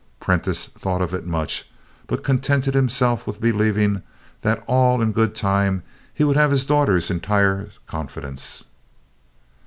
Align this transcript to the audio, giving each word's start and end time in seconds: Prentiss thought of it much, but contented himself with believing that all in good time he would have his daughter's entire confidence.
Prentiss 0.19 0.65
thought 0.65 1.03
of 1.03 1.13
it 1.13 1.27
much, 1.27 1.69
but 2.07 2.23
contented 2.23 2.73
himself 2.73 3.27
with 3.27 3.39
believing 3.39 4.01
that 4.41 4.63
all 4.65 4.99
in 4.99 5.11
good 5.11 5.35
time 5.35 5.83
he 6.11 6.23
would 6.23 6.35
have 6.35 6.49
his 6.49 6.65
daughter's 6.65 7.11
entire 7.11 7.69
confidence. 7.85 8.63